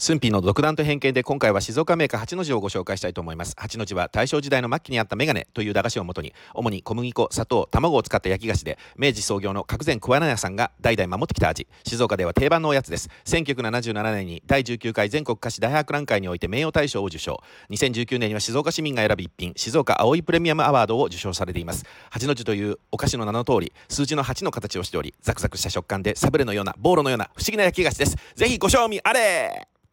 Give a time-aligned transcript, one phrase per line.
[0.00, 3.54] 駿府の独断と偏見で今回は静岡メーカー八の字をご紹介したいと思います。
[3.58, 11.66] 八の字は大正時代の末期にあったメガネという駄菓子をもとに主に小麦粉砂糖卵を使った焼き菓子で明治創業の角前桑名屋さんが代々守ってきた味。
[11.84, 13.10] 静岡では定番のおやつです。
[13.26, 17.42] 1977年に第19回全国菓子大博覧会において名誉大賞を受賞。
[17.68, 21.84] 2019年には静岡市民が選ぶ一品静岡葵プレミアムアワードを受賞されています。
[22.08, 28.16] 八の字というお菓子の名の通り数字の8の形をしておりザクザクした食感でサブレのようなボーロのような不思議な焼き菓子です。
[28.34, 29.69] ぜひご賞味あれ！